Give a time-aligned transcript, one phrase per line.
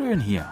[0.00, 0.46] schön hier.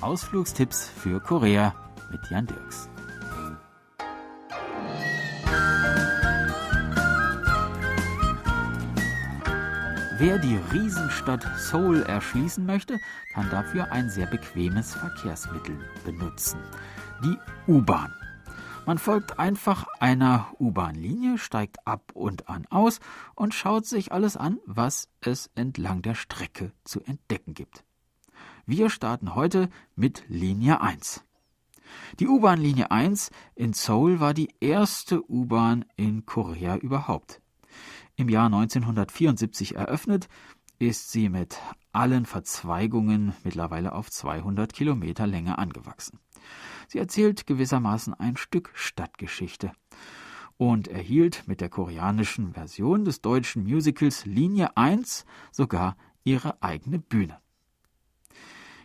[0.00, 1.72] Ausflugstipps für Korea
[2.10, 2.88] mit Jan Dirks.
[10.18, 12.98] Wer die Riesenstadt Seoul erschließen möchte,
[13.34, 16.58] kann dafür ein sehr bequemes Verkehrsmittel benutzen.
[17.22, 17.38] Die
[17.70, 18.12] U-Bahn.
[18.88, 23.00] Man folgt einfach einer U-Bahn-Linie, steigt ab und an aus
[23.34, 27.84] und schaut sich alles an, was es entlang der Strecke zu entdecken gibt.
[28.64, 31.22] Wir starten heute mit Linie 1.
[32.18, 37.42] Die U-Bahn Linie 1 in Seoul war die erste U-Bahn in Korea überhaupt.
[38.16, 40.30] Im Jahr 1974 eröffnet,
[40.78, 41.58] ist sie mit
[41.98, 46.20] allen Verzweigungen mittlerweile auf 200 Kilometer Länge angewachsen.
[46.86, 49.72] Sie erzählt gewissermaßen ein Stück Stadtgeschichte
[50.56, 57.38] und erhielt mit der koreanischen Version des deutschen Musicals Linie 1 sogar ihre eigene Bühne.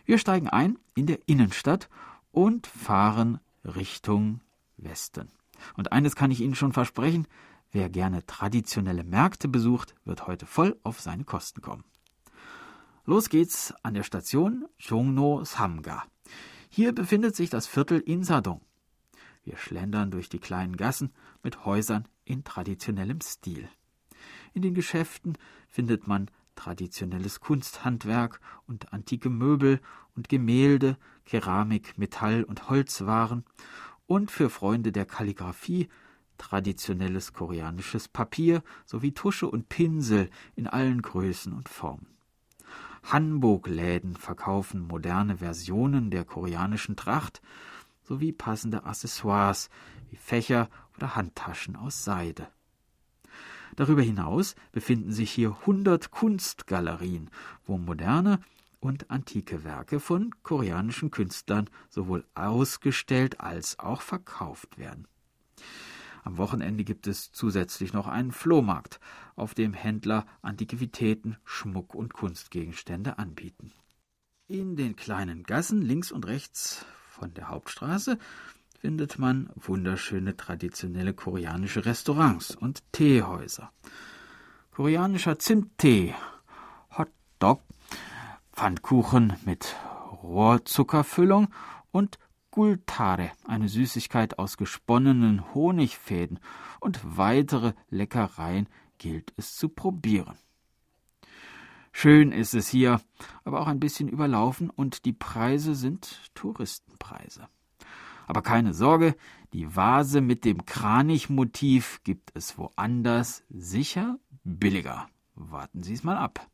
[0.04, 1.88] Wir steigen ein in der Innenstadt
[2.32, 4.40] und fahren Richtung
[4.76, 5.28] Westen.
[5.76, 7.26] Und eines kann ich Ihnen schon versprechen,
[7.74, 11.82] Wer gerne traditionelle Märkte besucht, wird heute voll auf seine Kosten kommen.
[13.06, 16.04] Los geht's an der Station Jongno Samga.
[16.70, 18.62] Hier befindet sich das Viertel Insadong.
[19.42, 23.68] Wir schlendern durch die kleinen Gassen mit Häusern in traditionellem Stil.
[24.54, 25.36] In den Geschäften
[25.68, 29.82] findet man traditionelles Kunsthandwerk und antike Möbel
[30.16, 33.44] und Gemälde, Keramik, Metall und Holzwaren
[34.06, 35.90] und für Freunde der Kalligraphie
[36.38, 42.13] traditionelles koreanisches Papier sowie Tusche und Pinsel in allen Größen und Formen.
[43.04, 47.42] Hanbok-Läden verkaufen moderne Versionen der koreanischen Tracht
[48.02, 49.70] sowie passende Accessoires
[50.10, 52.48] wie Fächer oder Handtaschen aus Seide.
[53.76, 57.30] Darüber hinaus befinden sich hier hundert Kunstgalerien,
[57.66, 58.40] wo moderne
[58.80, 65.08] und antike Werke von koreanischen Künstlern sowohl ausgestellt als auch verkauft werden.
[66.24, 68.98] Am Wochenende gibt es zusätzlich noch einen Flohmarkt,
[69.36, 73.72] auf dem Händler Antiquitäten, Schmuck und Kunstgegenstände anbieten.
[74.48, 78.18] In den kleinen Gassen links und rechts von der Hauptstraße
[78.78, 83.70] findet man wunderschöne traditionelle koreanische Restaurants und Teehäuser.
[84.70, 86.14] Koreanischer Zimttee,
[86.96, 87.60] Hotdog,
[88.50, 89.76] Pfannkuchen mit
[90.22, 91.48] Rohrzuckerfüllung
[91.92, 92.18] und
[92.54, 96.38] Gultare, eine Süßigkeit aus gesponnenen Honigfäden,
[96.78, 100.36] und weitere Leckereien gilt es zu probieren.
[101.90, 103.00] Schön ist es hier,
[103.42, 107.48] aber auch ein bisschen überlaufen und die Preise sind Touristenpreise.
[108.28, 109.16] Aber keine Sorge,
[109.52, 115.08] die Vase mit dem Kranichmotiv gibt es woanders sicher billiger.
[115.34, 116.46] Warten Sie es mal ab.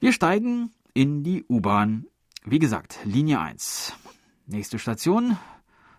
[0.00, 2.06] Wir steigen in die U-Bahn.
[2.44, 3.94] Wie gesagt, Linie 1.
[4.50, 5.36] Nächste Station,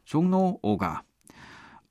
[0.08, 1.04] Jungno Oga.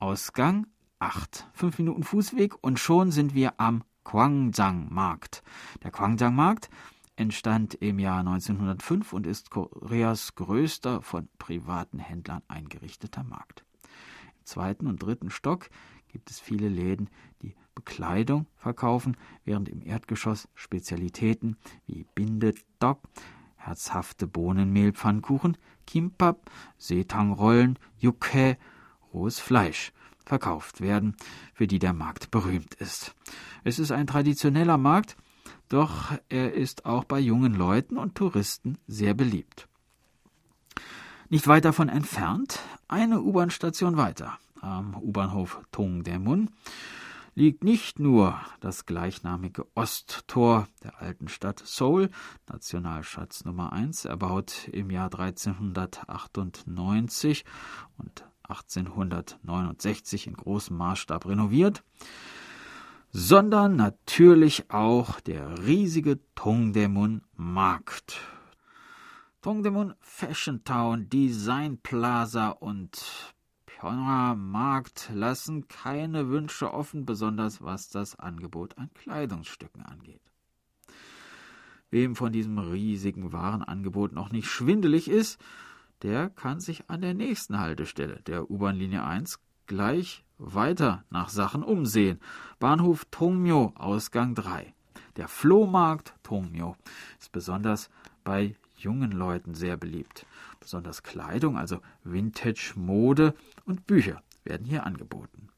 [0.00, 0.66] Ausgang
[0.98, 1.46] 8.
[1.52, 5.44] Fünf Minuten Fußweg und schon sind wir am Gwangjang-Markt.
[5.84, 6.68] Der Gwangjang-Markt
[7.14, 13.64] entstand im Jahr 1905 und ist Koreas größter von privaten Händlern eingerichteter Markt.
[13.84, 15.70] Im zweiten und dritten Stock
[16.08, 17.08] gibt es viele Läden,
[17.40, 23.00] die Bekleidung verkaufen, während im Erdgeschoss Spezialitäten wie Bindedok,
[23.68, 25.56] herzhafte Bohnenmehlpfannkuchen,
[25.86, 28.56] Kimbap, Seetangrollen, Yukke,
[29.12, 29.92] rohes Fleisch
[30.24, 31.16] verkauft werden,
[31.54, 33.14] für die der Markt berühmt ist.
[33.64, 35.16] Es ist ein traditioneller Markt,
[35.68, 39.68] doch er ist auch bei jungen Leuten und Touristen sehr beliebt.
[41.28, 46.50] Nicht weit davon entfernt, eine U-Bahn-Station weiter, am U-Bahnhof Tongdaemun,
[47.38, 52.10] liegt nicht nur das gleichnamige Osttor der alten Stadt Seoul,
[52.48, 57.44] Nationalschatz Nummer 1, erbaut im Jahr 1398
[57.96, 61.84] und 1869 in großem Maßstab renoviert,
[63.12, 68.18] sondern natürlich auch der riesige Tongdaemun Markt.
[69.42, 73.00] Tongdaemun Fashion Town, Design Plaza und
[73.78, 80.20] Pyeongha Markt lassen keine Wünsche offen, besonders was das Angebot an Kleidungsstücken angeht.
[81.90, 85.40] Wem von diesem riesigen Warenangebot noch nicht schwindelig ist,
[86.02, 89.38] der kann sich an der nächsten Haltestelle der U-Bahn-Linie 1
[89.68, 92.18] gleich weiter nach Sachen umsehen.
[92.58, 94.74] Bahnhof Tongmyo, Ausgang 3.
[95.16, 96.76] Der Flohmarkt Tongmyo
[97.20, 97.90] ist besonders
[98.24, 100.26] bei jungen Leuten sehr beliebt.
[100.60, 103.34] Besonders Kleidung, also Vintage-Mode
[103.64, 105.48] und Bücher werden hier angeboten.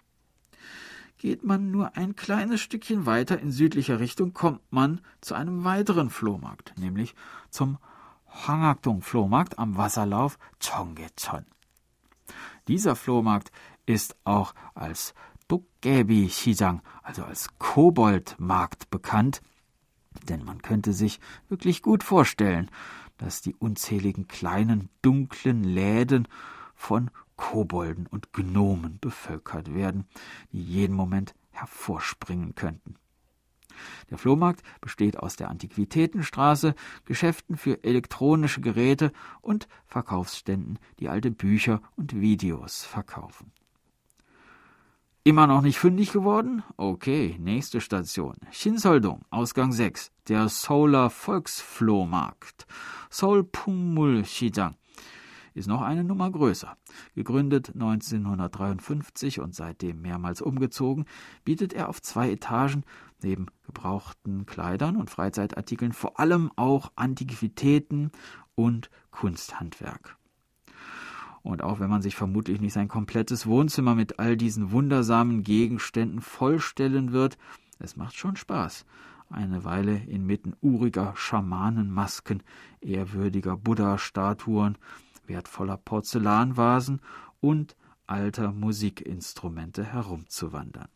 [1.19, 6.09] Geht man nur ein kleines Stückchen weiter in südlicher Richtung, kommt man zu einem weiteren
[6.09, 7.15] Flohmarkt, nämlich
[7.51, 7.79] zum
[8.27, 11.45] Hangakdong Flohmarkt am Wasserlauf Chonggecheon.
[12.69, 13.51] Dieser Flohmarkt
[13.87, 15.15] ist auch als
[15.49, 19.43] Dukgebi Shijang, also als Koboldmarkt bekannt,
[20.29, 22.71] denn man könnte sich wirklich gut vorstellen,
[23.21, 26.27] dass die unzähligen kleinen dunklen Läden
[26.75, 30.07] von Kobolden und Gnomen bevölkert werden,
[30.53, 32.97] die jeden Moment hervorspringen könnten.
[34.09, 36.75] Der Flohmarkt besteht aus der Antiquitätenstraße,
[37.05, 39.13] Geschäften für elektronische Geräte
[39.43, 43.53] und Verkaufsständen, die alte Bücher und Videos verkaufen.
[45.23, 46.63] Immer noch nicht fündig geworden?
[46.79, 48.37] Okay, nächste Station.
[48.53, 52.67] Shinsoldong, Ausgang 6, der Solar Volksflohmarkt.
[53.11, 54.77] Seoul Pungmul Shijang
[55.53, 56.75] ist noch eine Nummer größer.
[57.15, 61.05] Gegründet 1953 und seitdem mehrmals umgezogen,
[61.45, 62.85] bietet er auf zwei Etagen
[63.23, 68.11] neben gebrauchten Kleidern und Freizeitartikeln vor allem auch Antiquitäten
[68.55, 70.17] und Kunsthandwerk.
[71.43, 76.21] Und auch wenn man sich vermutlich nicht sein komplettes Wohnzimmer mit all diesen wundersamen Gegenständen
[76.21, 77.39] vollstellen wird,
[77.79, 78.85] es macht schon Spaß,
[79.31, 82.43] eine Weile inmitten uriger Schamanenmasken,
[82.81, 84.77] ehrwürdiger Buddha-Statuen
[85.31, 87.01] wertvoller Porzellanvasen
[87.41, 87.77] und
[88.07, 90.89] alter Musikinstrumente herumzuwandern.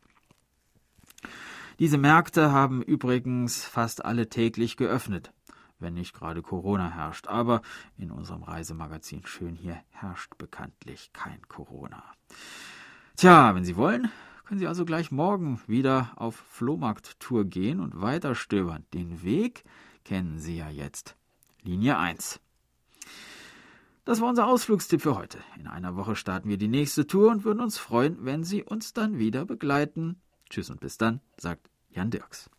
[1.78, 5.32] Diese Märkte haben übrigens fast alle täglich geöffnet,
[5.78, 7.62] wenn nicht gerade Corona herrscht, aber
[7.96, 12.02] in unserem Reisemagazin Schön hier herrscht bekanntlich kein Corona.
[13.16, 14.10] Tja, wenn Sie wollen,
[14.44, 18.84] können Sie also gleich morgen wieder auf Flohmarkttour gehen und weiter stöbern.
[18.92, 19.64] Den Weg
[20.04, 21.16] kennen Sie ja jetzt.
[21.62, 22.40] Linie 1.
[24.04, 25.38] Das war unser Ausflugstipp für heute.
[25.58, 28.92] In einer Woche starten wir die nächste Tour und würden uns freuen, wenn Sie uns
[28.92, 30.20] dann wieder begleiten.
[30.50, 32.50] Tschüss und bis dann, sagt Jan Dirks.